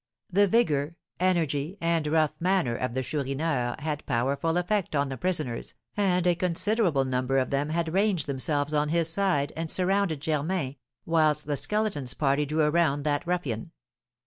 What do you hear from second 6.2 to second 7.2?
a considerable